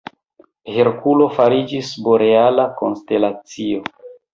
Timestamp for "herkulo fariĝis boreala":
0.77-2.69